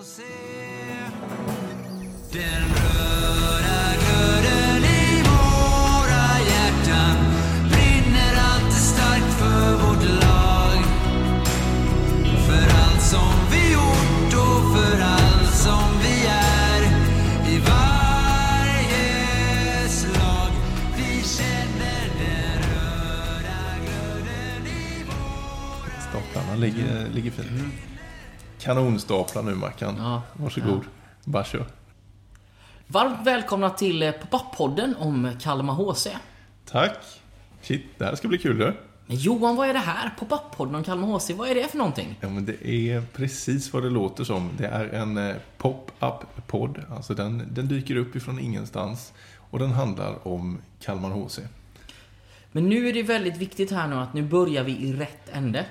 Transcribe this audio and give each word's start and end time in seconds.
få 0.00 0.06
se. 0.06 0.22
Den 2.32 2.62
röda 2.82 3.82
glöden 4.00 4.84
i 4.84 5.22
våra 5.22 6.26
hjärtan 6.50 7.16
brinner 7.70 8.34
alltid 8.50 8.82
starkt 8.82 9.32
för 9.40 9.72
vårt 9.72 10.04
lag. 10.22 10.84
För 12.46 12.66
allt 12.82 13.02
som 13.02 13.34
vi 13.52 13.72
gjort 13.72 14.34
och 14.34 14.76
för 14.76 15.00
allt 15.00 15.54
som 15.54 15.98
vi 16.02 16.26
är. 16.26 16.82
I 17.54 17.58
varje 17.58 19.08
slag 19.88 20.52
Vi 20.96 21.22
känner 21.22 22.02
den 22.18 22.62
röda 22.70 23.62
glöden 23.84 24.66
i 24.66 25.04
våra 25.04 26.00
Staplarna 26.10 26.56
ligger, 26.56 27.08
ligger 27.14 27.30
fint. 27.30 27.89
Kanonstaplar 28.60 29.42
nu 29.42 29.54
Mackan. 29.54 29.94
Ja. 29.98 30.22
Varsågod. 30.32 30.84
Bara 31.24 31.44
kör. 31.44 31.66
Varmt 32.86 33.26
välkomna 33.26 33.70
till 33.70 34.02
eh, 34.02 34.12
Pop-Up-podden 34.12 34.94
om 34.98 35.32
Kalmar 35.40 35.74
HC. 35.74 36.08
Tack. 36.64 36.98
Shit, 37.62 37.86
det 37.98 38.04
här 38.04 38.14
ska 38.14 38.28
bli 38.28 38.38
kul 38.38 38.58
du. 38.58 38.76
Men 39.06 39.16
Johan, 39.16 39.56
vad 39.56 39.68
är 39.68 39.72
det 39.72 39.78
här? 39.78 40.10
Pop-Up-podden 40.18 40.74
om 40.74 40.84
Kalmar 40.84 41.08
HC, 41.08 41.30
vad 41.30 41.48
är 41.48 41.54
det 41.54 41.68
för 41.68 41.78
någonting? 41.78 42.18
Ja, 42.20 42.28
men 42.28 42.44
det 42.44 42.68
är 42.68 43.02
precis 43.12 43.72
vad 43.72 43.82
det 43.82 43.90
låter 43.90 44.24
som. 44.24 44.50
Det 44.58 44.66
är 44.66 44.84
en 44.88 45.18
eh, 45.18 45.36
pop-up-podd. 45.58 46.82
Alltså 46.90 47.14
den, 47.14 47.48
den 47.50 47.68
dyker 47.68 47.96
upp 47.96 48.16
ifrån 48.16 48.40
ingenstans. 48.40 49.12
Och 49.50 49.58
den 49.58 49.72
handlar 49.72 50.28
om 50.28 50.58
Kalmar 50.80 51.10
HC. 51.10 51.38
Men 52.52 52.68
nu 52.68 52.88
är 52.88 52.92
det 52.92 53.02
väldigt 53.02 53.36
viktigt 53.36 53.70
här 53.70 53.88
nu 53.88 53.96
att 53.96 54.14
nu 54.14 54.22
börjar 54.22 54.64
vi 54.64 54.72
i 54.72 54.92
rätt 54.92 55.28
ände. 55.32 55.66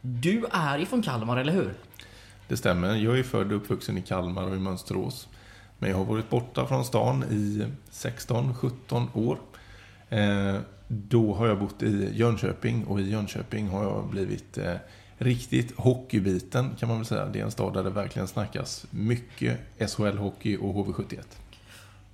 Du 0.00 0.44
är 0.50 0.78
ifrån 0.78 1.02
Kalmar, 1.02 1.36
eller 1.36 1.52
hur? 1.52 1.74
Det 2.50 2.56
stämmer. 2.56 2.96
Jag 2.96 3.18
är 3.18 3.22
född 3.22 3.52
och 3.52 3.56
uppvuxen 3.56 3.98
i 3.98 4.02
Kalmar 4.02 4.42
och 4.42 4.56
i 4.56 4.58
Mönsterås. 4.58 5.28
Men 5.78 5.90
jag 5.90 5.96
har 5.96 6.04
varit 6.04 6.30
borta 6.30 6.66
från 6.66 6.84
stan 6.84 7.24
i 7.30 7.66
16-17 7.90 9.06
år. 9.14 9.38
Eh, 10.08 10.60
då 10.88 11.34
har 11.34 11.46
jag 11.46 11.58
bott 11.58 11.82
i 11.82 12.10
Jönköping 12.14 12.84
och 12.84 13.00
i 13.00 13.10
Jönköping 13.10 13.68
har 13.68 13.82
jag 13.82 14.06
blivit 14.06 14.58
eh, 14.58 14.74
riktigt 15.18 15.76
hockeybiten 15.76 16.70
kan 16.78 16.88
man 16.88 16.98
väl 16.98 17.06
säga. 17.06 17.26
Det 17.26 17.40
är 17.40 17.44
en 17.44 17.50
stad 17.50 17.74
där 17.74 17.84
det 17.84 17.90
verkligen 17.90 18.28
snackas 18.28 18.86
mycket 18.90 19.58
SHL-hockey 19.78 20.56
och 20.56 20.74
HV71. 20.74 21.18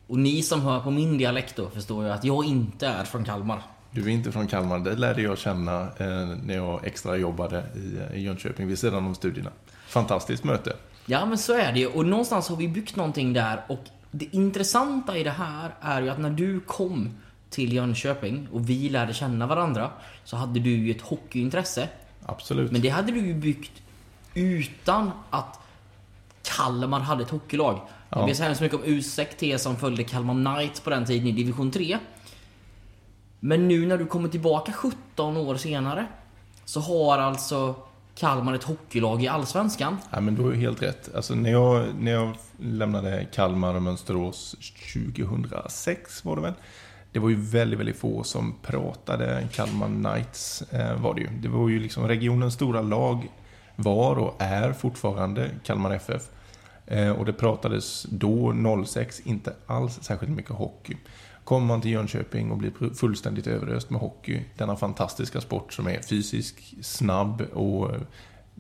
Och 0.07 0.19
ni 0.19 0.43
som 0.43 0.61
hör 0.61 0.81
på 0.81 0.91
min 0.91 1.19
dialekt 1.19 1.57
då 1.57 1.71
förstår 1.71 2.05
ju 2.05 2.11
att 2.11 2.25
jag 2.25 2.45
inte 2.45 2.87
är 2.87 3.05
från 3.05 3.25
Kalmar. 3.25 3.63
Du 3.97 4.03
är 4.03 4.09
inte 4.09 4.33
från 4.33 4.47
Kalmar. 4.47 4.79
Det 4.79 4.95
lärde 4.95 5.23
jag 5.23 5.39
känna 5.39 5.81
eh, 5.81 6.27
när 6.43 6.55
jag 6.55 6.87
extra 6.87 7.17
jobbade 7.17 7.65
i, 7.75 8.17
i 8.19 8.23
Jönköping 8.23 8.67
vid 8.67 8.79
sidan 8.79 9.07
om 9.07 9.15
studierna. 9.15 9.51
Fantastiskt 9.89 10.45
möte. 10.45 10.77
Ja, 11.07 11.27
men 11.27 11.39
så 11.39 11.53
är 11.59 11.73
det. 11.73 11.87
Och 11.87 12.07
någonstans 12.07 12.49
har 12.49 12.57
vi 12.57 12.69
byggt 12.69 12.97
någonting 12.97 13.33
där. 13.33 13.65
Och 13.69 13.85
det 14.11 14.35
intressanta 14.35 15.17
i 15.17 15.23
det 15.23 15.31
här 15.31 15.75
är 15.81 16.03
ju 16.03 16.09
att 16.09 16.19
när 16.19 16.31
du 16.31 16.61
kom 16.61 17.11
till 17.51 17.73
Jönköping 17.73 18.49
och 18.53 18.71
vi 18.71 18.89
lärde 18.89 19.15
känna 19.15 19.47
varandra 19.47 19.91
så 20.25 20.37
hade 20.37 20.61
du 20.61 20.71
ju 20.71 20.91
ett 20.91 21.03
hockeyintresse. 21.03 21.89
Absolut. 22.27 22.73
Men 22.73 22.81
det 22.81 22.89
hade 22.89 23.13
du 23.13 23.27
ju 23.27 23.35
byggt 23.35 23.83
utan 24.35 25.11
att 25.31 25.61
Kalmar 26.43 27.01
hade 27.01 27.23
ett 27.23 27.31
hockeylag. 27.31 27.81
Ja. 28.11 28.21
Jag 28.21 28.27
vet 28.27 28.37
så 28.37 28.43
hemskt 28.43 28.61
mycket 28.61 28.79
om 28.79 28.85
U6T 28.85 29.59
som 29.59 29.77
följde 29.77 30.05
Kalmar 30.05 30.35
Knights 30.35 30.81
på 30.81 30.91
den 30.91 31.05
tiden 31.05 31.27
i 31.27 31.33
division 31.33 31.71
3. 31.71 31.99
Men 33.41 33.69
nu 33.69 33.87
när 33.87 33.99
du 33.99 34.07
kommer 34.07 34.29
tillbaka 34.29 34.73
17 34.73 35.37
år 35.37 35.57
senare 35.57 36.07
så 36.65 36.81
har 36.81 37.19
alltså 37.19 37.75
Kalmar 38.15 38.55
ett 38.55 38.65
hockeylag 38.65 39.23
i 39.23 39.29
Allsvenskan. 39.29 39.99
Ja, 40.11 40.21
men 40.21 40.35
du 40.35 40.43
har 40.43 40.53
ju 40.53 40.61
helt 40.61 40.83
rätt. 40.83 41.15
Alltså, 41.15 41.35
när, 41.35 41.51
jag, 41.51 41.87
när 41.99 42.13
jag 42.13 42.37
lämnade 42.59 43.27
Kalmar 43.33 43.75
och 43.75 43.83
Mönsterås 43.83 44.57
2006 44.93 46.25
var 46.25 46.37
det 46.37 46.43
väl. 46.43 46.55
Det 47.13 47.19
var 47.19 47.29
ju 47.29 47.37
väldigt, 47.37 47.79
väldigt 47.81 47.97
få 47.97 48.23
som 48.23 48.55
pratade 48.63 49.49
Kalmar 49.53 49.87
Knights. 49.87 50.63
Eh, 50.63 51.01
var 51.01 51.15
det, 51.15 51.21
ju. 51.21 51.29
det 51.29 51.49
var 51.49 51.69
ju 51.69 51.81
liksom 51.81 52.09
regionens 52.09 52.55
stora 52.55 52.83
lag 52.83 53.29
var 53.77 54.19
och 54.19 54.35
är 54.39 54.73
fortfarande 54.73 55.51
Kalmar 55.65 55.95
FF. 55.95 56.23
Eh, 56.87 57.11
och 57.11 57.25
det 57.25 57.33
pratades 57.33 58.07
då, 58.11 58.55
06, 58.87 59.21
inte 59.21 59.53
alls 59.67 59.99
särskilt 60.03 60.33
mycket 60.33 60.51
hockey. 60.51 60.97
Kommer 61.47 61.67
man 61.67 61.81
till 61.81 61.91
Jönköping 61.91 62.51
och 62.51 62.57
blir 62.57 62.95
fullständigt 62.95 63.47
överöst 63.47 63.91
med 63.91 64.01
hockey, 64.01 64.41
denna 64.57 64.77
fantastiska 64.77 65.41
sport 65.41 65.73
som 65.73 65.87
är 65.87 66.03
fysisk, 66.03 66.75
snabb 66.83 67.41
och 67.41 67.91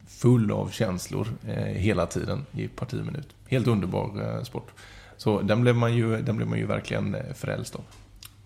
full 0.08 0.50
av 0.50 0.70
känslor 0.70 1.28
eh, 1.48 1.54
hela 1.54 2.06
tiden 2.06 2.46
i 2.52 2.68
parti 2.68 2.94
minut. 2.94 3.28
Helt 3.48 3.66
underbar 3.66 4.36
eh, 4.36 4.42
sport. 4.42 4.70
Så 5.16 5.40
den 5.40 5.62
blev 5.62 5.76
man 5.76 5.96
ju, 5.96 6.22
den 6.22 6.36
blev 6.36 6.48
man 6.48 6.58
ju 6.58 6.66
verkligen 6.66 7.14
eh, 7.14 7.34
frälst 7.34 7.74
av. 7.74 7.82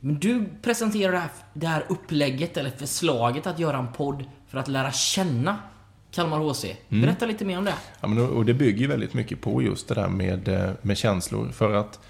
Men 0.01 0.19
du 0.19 0.47
presenterar 0.63 1.13
det 1.13 1.19
här, 1.19 1.31
det 1.53 1.67
här 1.67 1.85
upplägget, 1.89 2.57
eller 2.57 2.71
förslaget 2.71 3.47
att 3.47 3.59
göra 3.59 3.79
en 3.79 3.93
podd 3.93 4.25
för 4.49 4.59
att 4.59 4.69
lära 4.69 4.93
känna 4.93 5.59
Kalmar 6.11 6.39
HC. 6.39 6.65
Berätta 6.89 7.27
lite 7.27 7.45
mer 7.45 7.59
om 7.59 7.65
det. 7.65 7.75
Ja, 8.01 8.09
men, 8.09 8.29
och 8.29 8.45
det 8.45 8.55
bygger 8.55 8.81
ju 8.81 8.87
väldigt 8.87 9.15
mycket 9.15 9.41
på 9.41 9.63
just 9.63 9.89
det 9.89 9.95
där 9.95 10.09
med, 10.09 10.49
eh, 10.49 10.71
med 10.83 10.99
känslor. 10.99 11.49
För 11.49 11.75
att, 11.75 12.01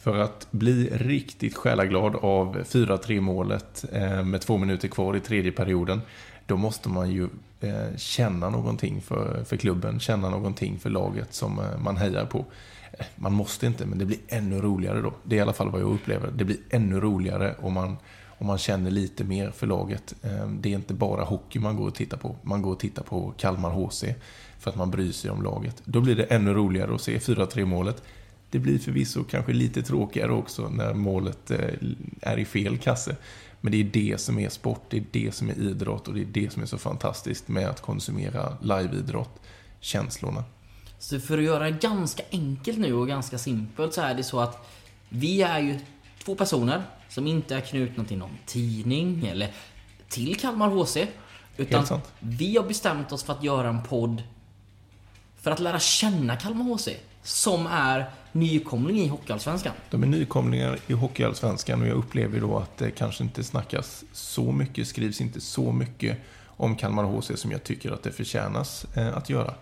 för 0.00 0.18
att 0.18 0.46
bli 0.50 0.88
riktigt 0.92 1.56
själaglad 1.56 2.16
av 2.16 2.56
4-3 2.62 3.20
målet 3.20 3.84
eh, 3.92 4.24
med 4.24 4.40
två 4.40 4.58
minuter 4.58 4.88
kvar 4.88 5.16
i 5.16 5.20
tredje 5.20 5.52
perioden, 5.52 6.00
då 6.46 6.56
måste 6.56 6.88
man 6.88 7.10
ju 7.10 7.28
eh, 7.60 7.96
känna 7.96 8.50
någonting 8.50 9.02
för, 9.02 9.44
för 9.44 9.56
klubben, 9.56 10.00
känna 10.00 10.30
någonting 10.30 10.78
för 10.78 10.90
laget 10.90 11.34
som 11.34 11.58
eh, 11.58 11.78
man 11.78 11.96
hejar 11.96 12.24
på. 12.24 12.44
Man 13.16 13.32
måste 13.32 13.66
inte, 13.66 13.86
men 13.86 13.98
det 13.98 14.04
blir 14.04 14.18
ännu 14.28 14.60
roligare 14.60 15.00
då. 15.00 15.12
Det 15.24 15.34
är 15.34 15.38
i 15.38 15.40
alla 15.40 15.52
fall 15.52 15.70
vad 15.70 15.80
jag 15.80 15.92
upplever. 15.92 16.30
Det 16.36 16.44
blir 16.44 16.58
ännu 16.70 17.00
roligare 17.00 17.54
om 17.60 17.72
man, 17.72 17.96
om 18.38 18.46
man 18.46 18.58
känner 18.58 18.90
lite 18.90 19.24
mer 19.24 19.50
för 19.50 19.66
laget. 19.66 20.14
Det 20.48 20.68
är 20.68 20.74
inte 20.74 20.94
bara 20.94 21.24
hockey 21.24 21.58
man 21.58 21.76
går 21.76 21.86
och 21.86 21.94
tittar 21.94 22.16
på. 22.16 22.36
Man 22.42 22.62
går 22.62 22.72
och 22.72 22.80
tittar 22.80 23.02
på 23.02 23.32
Kalmar 23.36 23.70
HC 23.70 24.04
för 24.58 24.70
att 24.70 24.76
man 24.76 24.90
bryr 24.90 25.12
sig 25.12 25.30
om 25.30 25.42
laget. 25.42 25.82
Då 25.84 26.00
blir 26.00 26.16
det 26.16 26.24
ännu 26.24 26.54
roligare 26.54 26.94
att 26.94 27.00
se 27.00 27.18
4-3 27.18 27.64
målet. 27.64 28.02
Det 28.50 28.58
blir 28.58 28.78
förvisso 28.78 29.24
kanske 29.24 29.52
lite 29.52 29.82
tråkigare 29.82 30.32
också 30.32 30.68
när 30.68 30.94
målet 30.94 31.50
eh, 31.50 31.58
är 32.22 32.38
i 32.38 32.44
fel 32.44 32.78
kasse. 32.78 33.16
Men 33.60 33.72
det 33.72 33.80
är 33.80 33.84
det 33.84 34.20
som 34.20 34.38
är 34.38 34.48
sport, 34.48 34.84
det 34.88 34.96
är 34.96 35.04
det 35.10 35.34
som 35.34 35.50
är 35.50 35.58
idrott 35.58 36.08
och 36.08 36.14
det 36.14 36.20
är 36.20 36.24
det 36.24 36.52
som 36.52 36.62
är 36.62 36.66
så 36.66 36.78
fantastiskt 36.78 37.48
med 37.48 37.68
att 37.68 37.80
konsumera 37.80 38.56
liveidrott. 38.62 39.40
Känslorna. 39.80 40.44
Så 40.98 41.20
för 41.20 41.38
att 41.38 41.44
göra 41.44 41.64
det 41.64 41.70
ganska 41.70 42.22
enkelt 42.30 42.78
nu 42.78 42.94
och 42.94 43.08
ganska 43.08 43.38
simpelt 43.38 43.94
så 43.94 44.00
är 44.00 44.14
det 44.14 44.22
så 44.22 44.40
att 44.40 44.68
vi 45.08 45.42
är 45.42 45.58
ju 45.60 45.78
två 46.24 46.34
personer 46.34 46.82
som 47.08 47.26
inte 47.26 47.56
är 47.56 47.60
knutna 47.60 48.04
till 48.04 48.18
någon 48.18 48.38
tidning 48.46 49.26
eller 49.26 49.52
till 50.08 50.36
Kalmar 50.36 50.68
HC. 50.68 50.96
Utan 51.56 52.00
vi 52.18 52.56
har 52.56 52.64
bestämt 52.64 53.12
oss 53.12 53.22
för 53.22 53.32
att 53.32 53.42
göra 53.42 53.68
en 53.68 53.82
podd 53.82 54.22
för 55.40 55.50
att 55.50 55.60
lära 55.60 55.78
känna 55.78 56.36
Kalmar 56.36 56.64
HC. 56.64 56.88
Som 57.22 57.66
är 57.66 58.10
nykomling 58.32 58.98
i 58.98 59.08
Hockeyallsvenskan. 59.08 59.72
De 59.90 60.02
är 60.02 60.06
nykomlingar 60.06 60.78
i 60.86 60.92
Hockeyallsvenskan 60.92 61.82
och 61.82 61.88
jag 61.88 61.96
upplever 61.96 62.40
då 62.40 62.58
att 62.58 62.78
det 62.78 62.90
kanske 62.90 63.24
inte 63.24 63.44
snackas 63.44 64.04
så 64.12 64.52
mycket, 64.52 64.88
skrivs 64.88 65.20
inte 65.20 65.40
så 65.40 65.72
mycket 65.72 66.16
om 66.46 66.76
Kalmar 66.76 67.04
HC 67.04 67.30
som 67.36 67.50
jag 67.50 67.64
tycker 67.64 67.90
att 67.90 68.02
det 68.02 68.12
förtjänas 68.12 68.86
eh, 68.96 69.16
att 69.16 69.30
göra. 69.30 69.54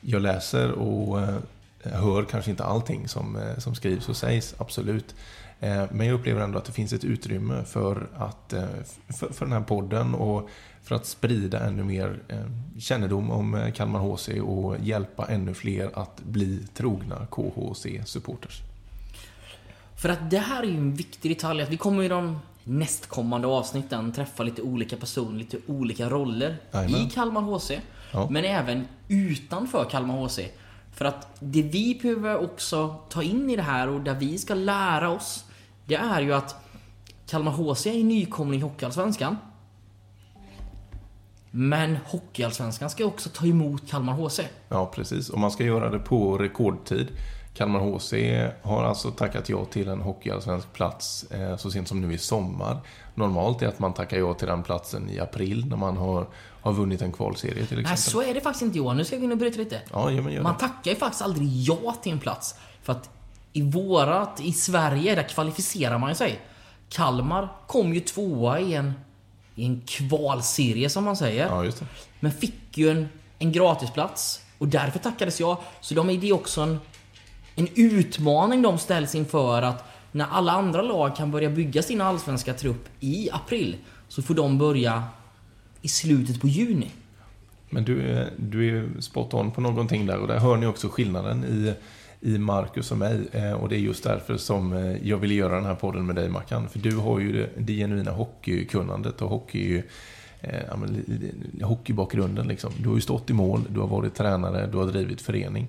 Jag 0.00 0.22
läser 0.22 0.70
och 0.70 1.20
eh, 1.20 1.36
hör 1.82 2.24
kanske 2.24 2.50
inte 2.50 2.64
allting 2.64 3.08
som, 3.08 3.36
eh, 3.36 3.58
som 3.58 3.74
skrivs 3.74 4.08
och 4.08 4.16
sägs, 4.16 4.54
absolut. 4.58 5.14
Eh, 5.60 5.84
Men 5.90 6.06
jag 6.06 6.14
upplever 6.14 6.40
ändå 6.40 6.58
att 6.58 6.64
det 6.64 6.72
finns 6.72 6.92
ett 6.92 7.04
utrymme 7.04 7.64
för, 7.64 8.08
att, 8.16 8.52
eh, 8.52 8.64
för, 9.18 9.32
för 9.32 9.44
den 9.46 9.52
här 9.52 9.60
podden 9.60 10.14
och 10.14 10.48
för 10.82 10.94
att 10.94 11.06
sprida 11.06 11.60
ännu 11.66 11.84
mer 11.84 12.20
kännedom 12.78 13.30
om 13.30 13.70
Kalmar 13.74 14.00
HC 14.00 14.28
och 14.40 14.76
hjälpa 14.78 15.26
ännu 15.26 15.54
fler 15.54 15.90
att 15.94 16.20
bli 16.20 16.66
trogna 16.74 17.26
KHC-supporters. 17.30 18.62
För 19.96 20.08
att 20.08 20.30
det 20.30 20.38
här 20.38 20.62
är 20.62 20.66
ju 20.66 20.76
en 20.76 20.94
viktig 20.94 21.30
detalj. 21.30 21.62
Att 21.62 21.68
vi 21.68 21.76
kommer 21.76 22.02
i 22.02 22.08
de 22.08 22.40
nästkommande 22.64 23.48
avsnitten 23.48 24.12
träffa 24.12 24.42
lite 24.42 24.62
olika 24.62 24.96
personer, 24.96 25.38
lite 25.38 25.58
olika 25.66 26.10
roller 26.10 26.56
Jajamän. 26.72 27.00
i 27.00 27.10
Kalmar 27.10 27.40
HC. 27.42 27.70
Ja. 28.12 28.28
Men 28.30 28.44
även 28.44 28.86
utanför 29.08 29.84
Kalmar 29.90 30.16
HC. 30.26 30.38
För 30.92 31.04
att 31.04 31.28
det 31.40 31.62
vi 31.62 31.98
behöver 32.02 32.36
också 32.44 32.96
ta 33.08 33.22
in 33.22 33.50
i 33.50 33.56
det 33.56 33.62
här 33.62 33.88
och 33.88 34.00
där 34.00 34.14
vi 34.14 34.38
ska 34.38 34.54
lära 34.54 35.10
oss. 35.10 35.44
Det 35.86 35.94
är 35.94 36.20
ju 36.20 36.32
att 36.34 36.56
Kalmar 37.26 37.52
HC 37.52 37.86
är 37.86 38.04
nykomling 38.04 38.60
i 38.60 38.62
Hockeyallsvenskan. 38.62 39.36
Men 41.50 41.96
Hockeyallsvenskan 41.96 42.90
ska 42.90 43.04
också 43.04 43.28
ta 43.28 43.46
emot 43.46 43.90
Kalmar 43.90 44.12
HC. 44.12 44.40
Ja, 44.68 44.86
precis. 44.94 45.30
Och 45.30 45.38
man 45.38 45.50
ska 45.50 45.64
göra 45.64 45.90
det 45.90 45.98
på 45.98 46.38
rekordtid. 46.38 47.08
Kalmar 47.58 47.80
HC 47.80 48.12
har 48.62 48.84
alltså 48.84 49.10
tackat 49.10 49.48
ja 49.48 49.64
till 49.64 49.88
en 49.88 50.00
hockeyallsvensk 50.00 50.72
plats 50.72 51.24
eh, 51.30 51.56
så 51.56 51.70
sent 51.70 51.88
som 51.88 52.00
nu 52.00 52.14
i 52.14 52.18
sommar. 52.18 52.78
Normalt 53.14 53.62
är 53.62 53.66
att 53.66 53.78
man 53.78 53.94
tackar 53.94 54.18
ja 54.18 54.34
till 54.34 54.48
den 54.48 54.62
platsen 54.62 55.10
i 55.10 55.20
april 55.20 55.66
när 55.66 55.76
man 55.76 55.96
har, 55.96 56.26
har 56.60 56.72
vunnit 56.72 57.02
en 57.02 57.12
kvalserie 57.12 57.54
till 57.54 57.62
exempel. 57.62 57.84
Nej, 57.84 57.96
så 57.96 58.22
är 58.22 58.34
det 58.34 58.40
faktiskt 58.40 58.62
inte 58.62 58.78
Johan. 58.78 58.96
Nu 58.96 59.04
ska 59.04 59.14
jag 59.14 59.20
gå 59.20 59.24
in 59.24 59.32
och 59.32 59.38
bryta 59.38 59.58
lite. 59.58 59.80
Ja, 59.92 60.10
ja, 60.10 60.22
men 60.22 60.42
Man 60.42 60.52
det. 60.52 60.60
tackar 60.60 60.90
ju 60.90 60.96
faktiskt 60.96 61.22
aldrig 61.22 61.48
ja 61.48 61.96
till 62.02 62.12
en 62.12 62.18
plats. 62.18 62.54
För 62.82 62.92
att 62.92 63.10
i 63.52 63.62
vårat, 63.62 64.40
i 64.40 64.52
Sverige, 64.52 65.14
där 65.14 65.22
kvalificerar 65.22 65.98
man 65.98 66.08
ju 66.08 66.14
sig. 66.14 66.40
Kalmar 66.88 67.48
kom 67.66 67.94
ju 67.94 68.00
tvåa 68.00 68.60
i 68.60 68.74
en, 68.74 68.92
i 69.54 69.64
en 69.64 69.82
kvalserie 69.86 70.90
som 70.90 71.04
man 71.04 71.16
säger. 71.16 71.46
Ja. 71.46 71.72
Men 72.20 72.32
fick 72.32 72.78
ju 72.78 72.90
en, 72.90 73.08
en 73.38 73.52
gratisplats. 73.52 74.40
Och 74.58 74.68
därför 74.68 74.98
tackades 74.98 75.40
jag. 75.40 75.56
Så 75.80 75.94
de 75.94 76.10
är 76.10 76.18
det 76.18 76.32
också 76.32 76.60
en, 76.60 76.80
en 77.58 77.68
utmaning 77.74 78.62
de 78.62 78.78
ställs 78.78 79.14
inför 79.14 79.62
att 79.62 79.84
när 80.12 80.26
alla 80.30 80.52
andra 80.52 80.82
lag 80.82 81.16
kan 81.16 81.30
börja 81.30 81.50
bygga 81.50 81.82
sin 81.82 82.00
allsvenska 82.00 82.54
trupp 82.54 82.88
i 83.00 83.30
april 83.32 83.76
så 84.08 84.22
får 84.22 84.34
de 84.34 84.58
börja 84.58 85.02
i 85.82 85.88
slutet 85.88 86.40
på 86.40 86.48
juni. 86.48 86.90
Men 87.70 87.84
du 87.84 88.00
är, 88.00 88.30
du 88.36 88.78
är 88.78 89.00
spot 89.00 89.34
on 89.34 89.50
på 89.50 89.60
någonting 89.60 90.06
där 90.06 90.18
och 90.18 90.26
där 90.28 90.38
hör 90.38 90.56
ni 90.56 90.66
också 90.66 90.88
skillnaden 90.88 91.44
i, 91.44 91.74
i 92.20 92.38
Marcus 92.38 92.90
och 92.90 92.98
mig. 92.98 93.28
Eh, 93.32 93.52
och 93.52 93.68
det 93.68 93.76
är 93.76 93.80
just 93.80 94.04
därför 94.04 94.36
som 94.36 94.72
eh, 94.72 95.08
jag 95.08 95.16
vill 95.16 95.32
göra 95.32 95.54
den 95.54 95.64
här 95.64 95.74
podden 95.74 96.06
med 96.06 96.16
dig 96.16 96.28
Mackan. 96.28 96.68
För 96.68 96.78
du 96.78 96.96
har 96.96 97.20
ju 97.20 97.32
det, 97.32 97.48
det 97.56 97.72
genuina 97.76 98.10
hockeykunnandet 98.10 99.22
och 99.22 99.30
hockey, 99.30 99.82
eh, 100.40 100.76
hockeybakgrunden. 101.62 102.48
Liksom. 102.48 102.72
Du 102.78 102.88
har 102.88 102.94
ju 102.94 103.00
stått 103.00 103.30
i 103.30 103.32
mål, 103.32 103.64
du 103.68 103.80
har 103.80 103.88
varit 103.88 104.14
tränare, 104.14 104.66
du 104.66 104.78
har 104.78 104.86
drivit 104.86 105.20
förening. 105.20 105.68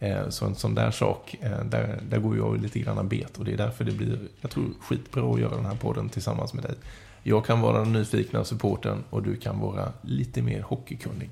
Eh, 0.00 0.28
så 0.28 0.46
en 0.46 0.54
sån 0.54 0.74
där 0.74 0.90
sak, 0.90 1.36
eh, 1.40 1.64
där, 1.64 2.00
där 2.08 2.18
går 2.18 2.36
jag 2.36 2.62
lite 2.62 2.78
grann 2.78 3.08
bet 3.08 3.38
och 3.38 3.44
det 3.44 3.52
är 3.52 3.56
därför 3.56 3.84
det 3.84 3.92
blir, 3.92 4.18
jag 4.40 4.50
tror, 4.50 4.64
skitbra 4.80 5.32
att 5.34 5.40
göra 5.40 5.56
den 5.56 5.66
här 5.66 5.76
podden 5.76 6.08
tillsammans 6.08 6.54
med 6.54 6.64
dig. 6.64 6.74
Jag 7.22 7.44
kan 7.44 7.60
vara 7.60 7.78
den 7.78 7.92
nyfikna 7.92 8.44
supporten 8.44 9.04
och 9.10 9.22
du 9.22 9.36
kan 9.36 9.60
vara 9.60 9.92
lite 10.02 10.42
mer 10.42 10.62
hockeykunnig. 10.62 11.30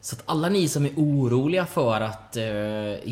Så 0.00 0.16
att 0.16 0.22
alla 0.26 0.48
ni 0.48 0.68
som 0.68 0.86
är 0.86 0.92
oroliga 0.96 1.66
för 1.66 2.00
att 2.00 2.36
eh, 2.36 2.44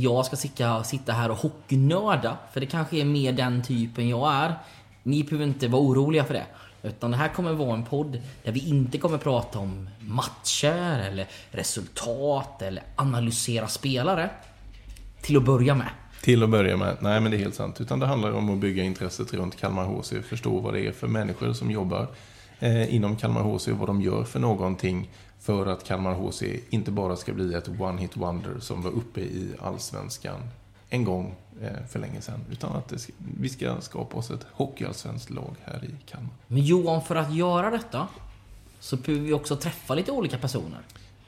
jag 0.03 0.27
ska 0.27 0.37
sitta, 0.37 0.85
sitta 0.85 1.13
här 1.13 1.31
och 1.31 1.37
hockeynörda, 1.37 2.39
för 2.53 2.61
det 2.61 2.67
kanske 2.67 2.97
är 2.97 3.05
mer 3.05 3.33
den 3.33 3.63
typen 3.63 4.09
jag 4.09 4.33
är. 4.33 4.55
Ni 5.03 5.25
behöver 5.25 5.45
inte 5.45 5.69
vara 5.69 5.83
oroliga 5.83 6.25
för 6.25 6.35
det. 6.35 6.47
Utan 6.83 7.11
det 7.11 7.17
här 7.17 7.29
kommer 7.29 7.53
vara 7.53 7.75
en 7.75 7.85
podd 7.85 8.21
där 8.45 8.53
vi 8.53 8.69
inte 8.69 8.99
kommer 8.99 9.19
prata 9.19 9.59
om 9.59 9.89
matcher 10.01 10.99
eller 11.09 11.27
resultat 11.51 12.63
eller 12.63 12.83
analysera 12.97 13.69
spelare. 13.69 14.31
Till 15.23 15.37
att 15.37 15.45
börja 15.45 15.75
med. 15.75 15.89
Till 16.23 16.43
att 16.43 16.51
börja 16.51 16.77
med, 16.77 16.97
nej 17.01 17.21
men 17.21 17.31
det 17.31 17.37
är 17.37 17.39
helt 17.39 17.55
sant. 17.55 17.81
Utan 17.81 18.01
det 18.01 18.07
handlar 18.07 18.33
om 18.33 18.51
att 18.51 18.59
bygga 18.59 18.83
intresset 18.83 19.35
runt 19.35 19.57
Kalmar 19.57 19.85
HC, 19.85 20.13
förstå 20.29 20.61
vad 20.61 20.75
det 20.75 20.87
är 20.87 20.93
för 20.93 21.09
människor 21.09 21.53
som 21.53 21.71
jobbar 21.71 22.09
eh, 22.59 22.95
inom 22.95 23.17
Kalmar 23.17 23.43
HC 23.43 23.69
och 23.69 23.79
vad 23.79 23.89
de 23.89 24.03
gör 24.03 24.25
för 24.25 24.41
någonting 24.41 25.11
för 25.41 25.67
att 25.67 25.85
Kalmar 25.85 26.15
HC 26.15 26.43
inte 26.71 26.91
bara 26.91 27.17
ska 27.17 27.33
bli 27.33 27.55
ett 27.55 27.69
one-hit 27.69 28.17
wonder 28.17 28.61
som 28.61 28.83
var 28.83 28.91
uppe 28.91 29.21
i 29.21 29.53
Allsvenskan 29.61 30.41
en 30.91 31.05
gång 31.05 31.35
eh, 31.63 31.87
för 31.91 31.99
länge 31.99 32.21
sedan. 32.21 32.41
Utan 32.51 32.77
att 32.77 33.01
ska, 33.01 33.13
vi 33.41 33.49
ska 33.49 33.81
skapa 33.81 34.17
oss 34.17 34.31
ett 34.31 34.47
hockeyallsvenskt 34.53 35.31
lag 35.31 35.55
här 35.65 35.85
i 35.85 36.11
Kalmar. 36.11 36.31
Men 36.47 36.65
Johan, 36.65 37.03
för 37.03 37.17
att 37.17 37.35
göra 37.35 37.71
detta 37.71 38.09
så 38.81 38.97
behöver 38.97 39.27
vi 39.27 39.33
också 39.33 39.57
träffa 39.57 39.95
lite 39.95 40.13
olika 40.13 40.39
personer. 40.39 40.81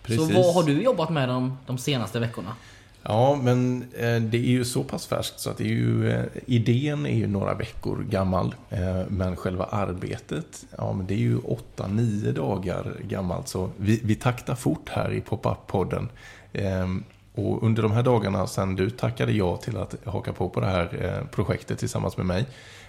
Precis. 0.02 0.28
Så 0.28 0.34
vad 0.34 0.54
har 0.54 0.62
du 0.62 0.82
jobbat 0.82 1.10
med 1.10 1.28
de, 1.28 1.58
de 1.66 1.78
senaste 1.78 2.20
veckorna? 2.20 2.56
Ja, 3.06 3.38
men 3.42 3.82
eh, 3.82 4.22
det 4.22 4.38
är 4.38 4.50
ju 4.50 4.64
så 4.64 4.84
pass 4.84 5.06
färskt 5.06 5.40
så 5.40 5.50
att 5.50 5.58
det 5.58 5.64
är 5.64 5.68
ju, 5.68 6.10
eh, 6.10 6.24
idén 6.46 7.06
är 7.06 7.16
ju 7.16 7.26
några 7.26 7.54
veckor 7.54 8.06
gammal. 8.10 8.54
Eh, 8.70 9.02
men 9.08 9.36
själva 9.36 9.64
arbetet, 9.64 10.66
ja 10.78 10.92
men 10.92 11.06
det 11.06 11.14
är 11.14 11.18
ju 11.18 11.38
8-9 11.38 12.32
dagar 12.32 12.96
gammalt. 13.02 13.48
Så 13.48 13.70
vi, 13.76 14.00
vi 14.04 14.14
taktar 14.14 14.54
fort 14.54 14.88
här 14.88 15.12
i 15.12 15.20
Pop-Up-podden. 15.20 16.08
Ehm, 16.52 17.04
och 17.34 17.62
under 17.62 17.82
de 17.82 17.92
här 17.92 18.02
dagarna 18.02 18.46
sen 18.46 18.76
du 18.76 18.90
tackade 18.90 19.32
ja 19.32 19.56
till 19.56 19.76
att 19.76 19.94
haka 20.04 20.32
på 20.32 20.48
på 20.48 20.60
det 20.60 20.66
här 20.66 20.98
eh, 21.00 21.26
projektet 21.26 21.78
tillsammans 21.78 22.16
med 22.16 22.26
mig 22.26 22.46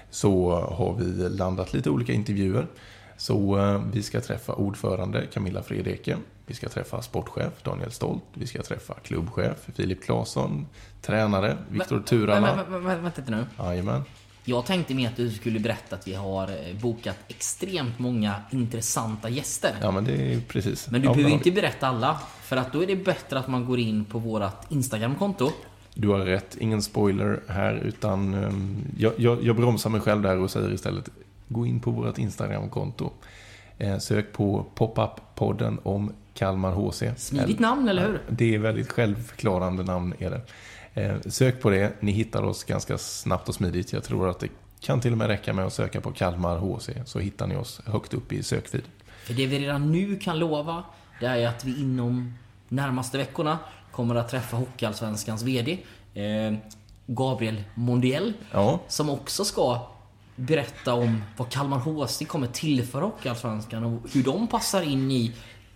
så 0.10 0.52
har 0.52 0.96
vi 1.00 1.30
landat 1.30 1.74
lite 1.74 1.90
olika 1.90 2.14
intervjuer. 2.14 2.68
Så 3.18 3.58
eh, 3.60 3.82
vi 3.92 4.04
ska 4.04 4.22
träffa 4.22 4.54
ordförande 4.54 5.28
Camilla 5.34 5.64
Fredrike. 5.64 6.18
Vi 6.46 6.54
ska 6.54 6.70
träffa 6.70 7.02
sportchef 7.02 7.64
Daniel 7.64 7.92
Stolt. 7.92 8.24
Vi 8.34 8.48
ska 8.48 8.64
träffa 8.64 8.94
klubbchef 8.94 9.58
Filip 9.76 10.04
Claesson. 10.04 10.68
Tränare 11.02 11.58
Viktor 11.70 12.28
men, 12.28 12.42
men, 12.42 12.84
men, 12.84 13.04
vänta 13.04 13.22
lite 13.22 13.32
nu. 13.32 13.46
Jajamän. 13.60 14.04
Jag 14.48 14.66
tänkte 14.66 14.94
mer 14.94 15.08
att 15.08 15.16
du 15.16 15.32
skulle 15.32 15.60
berätta 15.60 15.96
att 15.96 16.08
vi 16.08 16.14
har 16.14 16.48
eh, 16.48 16.76
bokat 16.82 17.18
extremt 17.28 18.00
många 18.00 18.36
intressanta 18.52 19.30
gäster. 19.30 19.76
Ja, 19.82 19.92
men 19.92 20.06
det 20.06 20.34
är 20.34 20.42
precis. 20.42 20.90
Men 20.92 21.02
du 21.02 21.08
ja, 21.08 21.14
behöver 21.14 21.34
inte 21.34 21.52
berätta 21.52 21.88
alla. 21.88 22.20
För 22.42 22.58
att 22.58 22.74
då 22.74 22.84
är 22.84 22.88
det 22.88 22.96
bättre 22.96 23.40
att 23.40 23.48
man 23.48 23.66
går 23.66 23.80
in 23.80 24.06
på 24.06 24.20
vårt 24.20 24.72
Instagramkonto. 24.72 25.52
Du 25.94 26.08
har 26.08 26.20
rätt, 26.20 26.58
ingen 26.60 26.82
spoiler 26.82 27.44
här, 27.48 27.74
utan 27.76 28.34
ehm, 28.34 28.86
jag, 28.98 29.14
jag, 29.18 29.44
jag 29.44 29.56
bromsar 29.56 29.90
mig 29.90 30.02
själv 30.02 30.22
där 30.22 30.38
och 30.38 30.52
säger 30.52 30.74
istället 30.74 31.10
gå 31.48 31.66
in 31.66 31.80
på 31.80 31.92
vårt 31.92 32.18
Instagramkonto. 32.18 33.12
Eh, 33.78 33.98
sök 33.98 34.34
på 34.34 34.66
Pop-Up-podden 34.76 35.80
om 35.84 36.14
Kalmar 36.34 36.72
HC. 36.72 37.04
Smidigt 37.18 37.60
namn, 37.60 37.90
eller 37.90 38.08
hur? 38.08 38.22
Det 38.30 38.56
är 38.56 38.60
väldigt 38.60 38.92
självförklarande 38.92 39.84
namn 39.84 40.14
är 40.20 40.30
det. 40.30 40.42
Eh, 41.02 41.16
sök 41.26 41.62
på 41.62 41.70
det, 41.70 41.94
ni 42.00 42.12
hittar 42.12 42.44
oss 42.44 42.64
ganska 42.64 42.98
snabbt 42.98 43.50
och 43.50 43.56
smidigt. 43.56 43.94
Jag 43.94 44.04
tror 44.04 44.30
att 44.30 44.40
det 44.40 44.48
kan 44.80 45.02
till 45.02 45.12
och 45.12 45.18
med 45.18 45.28
räcka 45.28 45.54
med 45.54 45.66
att 45.66 45.74
söka 45.74 46.02
på 46.02 46.12
Kalmar 46.12 46.58
HC, 46.58 46.90
så 47.06 47.20
hittar 47.20 47.48
ni 47.48 47.56
oss 47.56 47.82
högt 47.86 48.14
upp 48.14 48.34
i 48.34 48.44
sökfeeden. 48.44 48.90
För 49.24 49.34
det 49.34 49.46
vi 49.46 49.60
redan 49.60 49.92
nu 49.92 50.16
kan 50.16 50.40
lova, 50.40 50.84
det 51.20 51.26
är 51.26 51.48
att 51.48 51.66
vi 51.66 51.82
inom 51.82 52.34
närmaste 52.70 53.18
veckorna 53.18 53.60
kommer 53.92 54.16
att 54.16 54.30
träffa 54.30 54.58
Hockeyallsvenskans 54.58 55.44
VD, 55.44 55.80
eh, 56.14 56.54
Gabriel 57.06 57.64
Mondiel, 57.74 58.34
Ja, 58.52 58.80
som 58.88 59.10
också 59.10 59.46
ska 59.46 59.88
berätta 60.36 60.94
om 60.94 61.24
vad 61.38 61.50
Kalmar 61.50 61.78
HC 61.80 62.26
kommer 62.28 62.48
tillföra 62.48 63.04
Hockeyallsvenskan 63.06 63.84
och 63.84 64.02
hur 64.14 64.24
de 64.24 64.48
passar 64.48 64.82
in 64.82 65.12
i, 65.12 65.34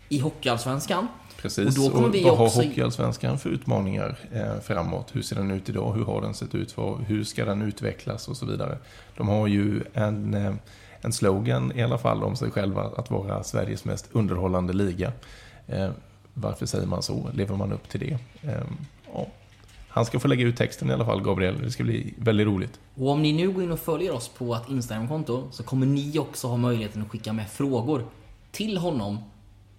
i 0.10 0.20
Hockeyallsvenskan. 0.20 1.08
Precis, 1.38 1.78
Och 1.78 1.86
och, 1.86 1.92
då 1.92 1.96
kommer 1.96 2.10
vi 2.10 2.24
vad 2.24 2.40
också- 2.40 2.60
har 2.60 2.66
Hockeyallsvenskan 2.68 3.40
för 3.40 3.50
utmaningar 3.50 4.16
eh, 4.34 4.60
framåt? 4.62 5.08
Hur 5.16 5.22
ser 5.22 5.36
den 5.36 5.52
ut 5.52 5.70
idag? 5.70 5.94
Hur 5.94 6.06
har 6.06 6.22
den 6.22 6.34
sett 6.34 6.56
ut? 6.56 6.78
Vad- 6.78 7.02
Hur 7.02 7.24
ska 7.24 7.46
den 7.46 7.62
utvecklas? 7.62 8.28
Och 8.28 8.38
så 8.38 8.46
vidare. 8.46 8.78
De 9.18 9.28
har 9.28 9.48
ju 9.48 9.84
en, 9.94 10.34
eh, 10.34 10.54
en 11.02 11.14
slogan 11.14 11.72
i 11.76 11.84
alla 11.84 11.98
fall 11.98 12.24
om 12.24 12.36
sig 12.36 12.52
själva 12.52 12.84
att 12.98 13.12
vara 13.12 13.44
Sveriges 13.44 13.86
mest 13.86 14.10
underhållande 14.12 14.74
liga. 14.74 15.12
Eh, 15.68 15.90
varför 16.34 16.66
säger 16.66 16.88
man 16.88 17.04
så? 17.04 17.30
Lever 17.34 17.56
man 17.56 17.72
upp 17.72 17.90
till 17.90 18.00
det? 18.00 18.18
Eh, 18.50 18.62
ja. 19.14 19.28
Han 19.90 20.06
ska 20.06 20.20
få 20.20 20.28
lägga 20.28 20.46
ut 20.46 20.58
texten 20.58 20.90
i 20.90 20.94
alla 20.94 21.06
fall, 21.06 21.22
Gabriel. 21.22 21.62
Det 21.62 21.72
ska 21.72 21.84
bli 21.84 22.14
väldigt 22.18 22.48
roligt. 22.48 22.80
Och 22.96 23.10
om 23.10 23.22
ni 23.22 23.34
nu 23.34 23.52
går 23.52 23.64
in 23.64 23.72
och 23.72 23.80
följer 23.80 24.12
oss 24.12 24.28
på 24.28 24.46
vårt 24.46 24.70
Instagramkonto 24.70 25.48
så 25.52 25.64
kommer 25.64 25.86
ni 25.86 26.20
också 26.20 26.48
ha 26.48 26.58
möjligheten 26.58 27.02
att 27.02 27.10
skicka 27.10 27.34
med 27.34 27.50
frågor 27.50 28.06
till 28.52 28.78
honom 28.78 29.18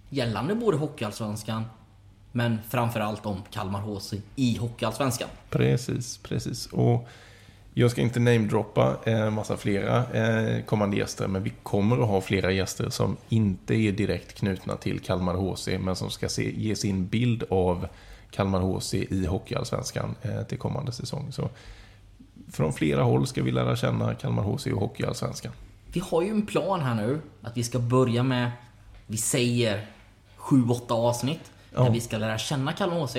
gällande 0.09 0.55
både 0.55 0.77
Hockeyallsvenskan 0.77 1.65
men 2.33 2.59
framförallt 2.69 3.27
om 3.27 3.43
Kalmar 3.51 3.81
HC 3.81 4.15
i 4.37 4.57
Hockeyallsvenskan. 4.57 5.29
Precis, 5.51 6.19
precis. 6.19 6.67
Och 6.67 7.09
jag 7.75 7.91
ska 7.91 8.01
inte 8.01 8.21
namedroppa 8.21 8.97
en 9.05 9.33
massa 9.33 9.57
flera 9.57 10.05
eh, 10.13 10.65
kommande 10.65 10.97
gäster, 10.97 11.29
men 11.29 11.43
vi 11.43 11.53
kommer 11.63 12.03
att 12.03 12.09
ha 12.09 12.21
flera 12.21 12.53
gäster 12.53 12.91
som 12.91 13.17
inte 13.29 13.75
är 13.75 13.93
direkt 13.93 14.35
knutna 14.35 14.77
till 14.77 15.01
Kalmar 15.01 15.35
HC, 15.35 15.69
men 15.81 15.97
som 15.97 16.11
ska 16.11 16.29
se, 16.29 16.61
ge 16.61 16.77
sin 16.77 17.07
bild 17.07 17.45
av 17.51 17.87
Kalmar 18.31 18.61
HC 18.61 18.95
i 18.95 19.27
Hockeyallsvenskan 19.27 20.15
eh, 20.23 20.43
till 20.43 20.59
kommande 20.59 20.93
säsong. 20.93 21.33
Så 21.33 21.49
från 22.53 22.73
flera 22.73 23.03
håll 23.03 23.27
ska 23.27 23.43
vi 23.43 23.51
lära 23.51 23.77
känna 23.77 24.15
Kalmar 24.15 24.43
HC 24.43 24.67
och 24.67 24.81
Hockeyallsvenskan. 24.81 25.53
Vi 25.93 26.01
har 26.01 26.23
ju 26.23 26.31
en 26.31 26.47
plan 26.47 26.81
här 26.81 26.95
nu 26.95 27.21
att 27.43 27.57
vi 27.57 27.65
ska 27.65 27.79
börja 27.79 28.23
med, 28.23 28.51
vi 29.07 29.17
säger 29.17 29.87
7-8 30.39 30.93
avsnitt 30.93 31.53
Ja. 31.75 31.83
där 31.83 31.91
vi 31.91 32.01
ska 32.01 32.19
lära 32.19 32.39
känna 32.39 32.73
Kalmar 32.73 33.01
HC. 33.07 33.17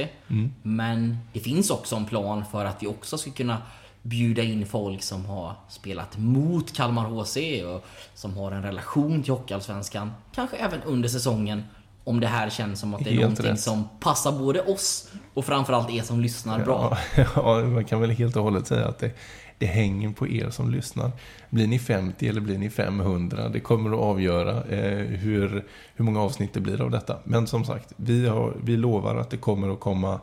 Men 0.62 1.18
det 1.34 1.40
finns 1.40 1.70
också 1.70 1.96
en 1.96 2.06
plan 2.06 2.44
för 2.52 2.66
att 2.66 2.84
vi 2.84 2.88
också 2.88 3.18
ska 3.18 3.32
kunna 3.32 3.58
bjuda 4.02 4.44
in 4.44 4.66
folk 4.66 5.04
som 5.04 5.26
har 5.26 5.54
spelat 5.70 6.18
mot 6.18 6.74
Kalmar 6.74 7.04
HC 7.06 7.38
och 7.76 7.86
som 8.14 8.38
har 8.38 8.52
en 8.52 8.64
relation 8.64 9.24
till 9.24 9.34
Hockeyallsvenskan. 9.34 10.12
Kanske 10.36 10.58
även 10.58 10.82
under 10.84 11.10
säsongen. 11.10 11.64
Om 12.04 12.20
det 12.20 12.28
här 12.28 12.50
känns 12.50 12.80
som 12.80 12.94
att 12.94 13.04
det 13.04 13.10
är 13.10 13.12
Helt 13.12 13.22
någonting 13.22 13.46
rätt. 13.46 13.60
som 13.60 13.90
passar 14.00 14.32
både 14.32 14.62
oss 14.62 15.12
och 15.34 15.46
framförallt 15.46 15.90
er 15.90 16.02
som 16.02 16.20
lyssnar 16.20 16.66
bra. 16.66 16.98
Ja, 17.16 17.26
ja, 17.36 17.64
man 17.64 17.86
kan 17.86 18.02
väl 18.02 18.10
helt 18.10 18.36
och 18.36 18.44
hållet 18.44 18.68
säga 18.68 18.88
att 18.88 19.00
det, 19.00 19.12
det 19.58 19.66
hänger 19.66 20.10
på 20.10 20.28
er 20.28 20.50
som 20.50 20.70
lyssnar. 20.72 21.12
Blir 21.50 21.68
ni 21.68 21.80
50 21.80 22.28
eller 22.28 22.42
blir 22.42 22.58
ni 22.58 22.70
500? 22.70 23.50
Det 23.50 23.60
kommer 23.60 23.92
att 23.92 24.00
avgöra 24.00 24.64
eh, 24.64 24.98
hur, 24.98 25.66
hur 25.96 26.06
många 26.06 26.22
avsnitt 26.22 26.54
det 26.54 26.60
blir 26.60 26.82
av 26.82 26.92
detta. 26.92 27.18
Men 27.24 27.48
som 27.48 27.66
sagt, 27.66 27.94
vi, 27.96 28.28
har, 28.28 28.54
vi 28.64 28.78
lovar 28.78 29.16
att 29.16 29.30
det 29.30 29.38
kommer 29.38 29.74
att 29.74 29.80
komma 29.80 30.20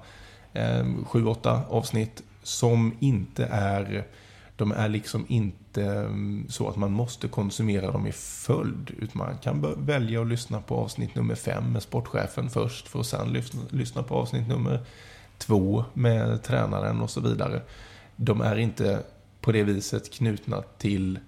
eh, 0.53 0.85
7-8 0.85 1.61
avsnitt 1.69 2.23
som 2.43 2.95
inte 3.01 3.45
är 3.53 4.05
de 4.59 4.73
är 4.73 4.89
liksom 4.89 5.25
inte 5.29 5.85
mm, 5.85 6.47
så 6.49 6.69
att 6.69 6.77
man 6.77 6.93
måste 6.93 7.29
konsumera 7.29 7.93
dem 7.93 8.07
i 8.07 8.13
följd. 8.13 8.91
Utan 8.99 9.19
man 9.19 9.39
kan 9.39 9.85
välja 9.87 10.21
att 10.21 10.29
lyssna 10.29 10.61
på 10.61 10.77
avsnitt 10.77 11.15
nummer 11.15 11.35
fem 11.35 11.73
med 11.73 11.83
sportchefen 11.83 12.51
först. 12.51 12.89
För 12.89 13.01
att 13.01 13.07
sen 13.07 13.43
lyssna 13.71 14.03
på 14.03 14.15
avsnitt 14.15 14.49
nummer 14.49 14.81
två 15.39 15.85
med 15.95 16.43
tränaren 16.43 17.01
och 17.01 17.11
så 17.11 17.21
vidare. 17.21 17.63
De 18.17 18.41
är 18.41 18.57
inte 18.57 19.03
på 19.41 19.53
det 19.53 19.63
viset 19.63 20.13
knutna 20.13 20.63
till 20.79 21.19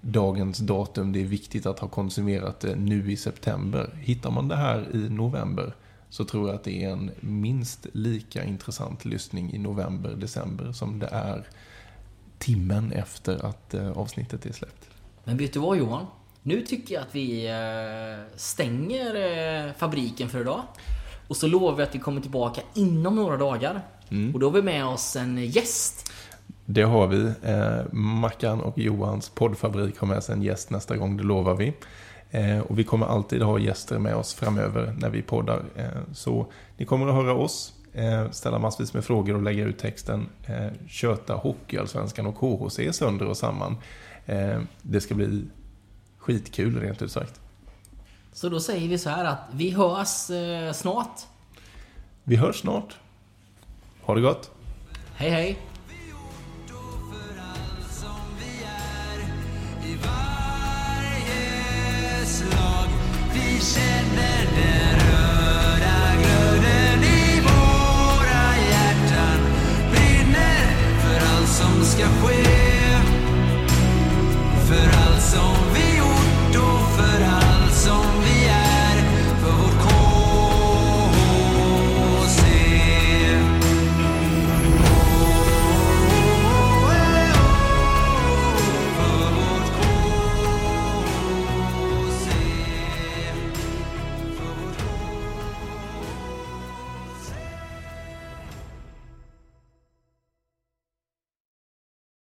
dagens 0.00 0.58
datum. 0.58 1.12
Det 1.12 1.20
är 1.20 1.26
viktigt 1.26 1.66
att 1.66 1.78
ha 1.78 1.88
konsumerat 1.88 2.60
det 2.60 2.76
nu 2.76 3.12
i 3.12 3.16
september. 3.16 3.90
Hittar 4.00 4.30
man 4.30 4.48
det 4.48 4.56
här 4.56 4.96
i 4.96 5.08
november 5.08 5.74
så 6.10 6.24
tror 6.24 6.48
jag 6.48 6.54
att 6.54 6.64
det 6.64 6.84
är 6.84 6.90
en 6.90 7.10
minst 7.20 7.86
lika 7.92 8.44
intressant 8.44 9.04
lyssning 9.04 9.52
i 9.52 9.58
november, 9.58 10.14
december 10.14 10.72
som 10.72 10.98
det 10.98 11.08
är 11.12 11.46
timmen 12.38 12.92
efter 12.92 13.46
att 13.46 13.74
eh, 13.74 13.90
avsnittet 13.90 14.46
är 14.46 14.52
släppt. 14.52 14.90
Men 15.24 15.36
vet 15.36 15.52
du 15.52 15.58
vad 15.58 15.76
Johan? 15.76 16.06
Nu 16.42 16.60
tycker 16.60 16.94
jag 16.94 17.02
att 17.02 17.14
vi 17.14 17.46
eh, 17.46 18.36
stänger 18.36 19.14
eh, 19.66 19.72
fabriken 19.72 20.28
för 20.28 20.40
idag. 20.40 20.62
Och 21.28 21.36
så 21.36 21.46
lovar 21.46 21.76
vi 21.76 21.82
att 21.82 21.94
vi 21.94 21.98
kommer 21.98 22.20
tillbaka 22.20 22.60
inom 22.74 23.16
några 23.16 23.36
dagar. 23.36 23.80
Och 24.34 24.40
då 24.40 24.46
har 24.46 24.52
vi 24.52 24.62
med 24.62 24.86
oss 24.86 25.16
en 25.16 25.44
gäst. 25.44 26.12
Det 26.64 26.82
har 26.82 27.06
vi. 27.06 27.32
Eh, 27.42 27.92
Mackan 27.92 28.60
och 28.60 28.78
Johans 28.78 29.28
poddfabrik 29.28 29.98
har 29.98 30.06
med 30.06 30.24
sig 30.24 30.34
en 30.34 30.42
gäst 30.42 30.70
nästa 30.70 30.96
gång, 30.96 31.16
det 31.16 31.22
lovar 31.22 31.54
vi. 31.54 31.74
Eh, 32.30 32.58
och 32.58 32.78
vi 32.78 32.84
kommer 32.84 33.06
alltid 33.06 33.42
ha 33.42 33.58
gäster 33.58 33.98
med 33.98 34.14
oss 34.14 34.34
framöver 34.34 34.96
när 34.98 35.10
vi 35.10 35.22
poddar. 35.22 35.64
Eh, 35.76 35.86
så 36.12 36.46
ni 36.76 36.84
kommer 36.84 37.06
att 37.06 37.14
höra 37.14 37.34
oss, 37.34 37.72
ställa 38.30 38.58
massvis 38.58 38.94
med 38.94 39.04
frågor 39.04 39.34
och 39.34 39.42
lägga 39.42 39.64
ut 39.64 39.78
texten. 39.78 40.28
Eh, 40.46 40.66
köta 40.88 41.34
Hockeyallsvenskan 41.34 42.26
och 42.26 42.36
KHC 42.36 42.92
sönder 42.92 43.26
och 43.26 43.36
samman. 43.36 43.76
Eh, 44.26 44.60
det 44.82 45.00
ska 45.00 45.14
bli 45.14 45.44
skitkul 46.18 46.80
rent 46.80 47.02
ut 47.02 47.12
sagt. 47.12 47.40
Så 48.32 48.48
då 48.48 48.60
säger 48.60 48.88
vi 48.88 48.98
så 48.98 49.10
här 49.10 49.24
att 49.24 49.40
vi 49.52 49.70
hörs 49.70 50.30
eh, 50.30 50.72
snart. 50.72 51.20
Vi 52.24 52.36
hörs 52.36 52.60
snart. 52.60 52.96
Ha 54.00 54.14
det 54.14 54.20
gott! 54.20 54.50
Hej 55.14 55.30
hej! 55.30 55.58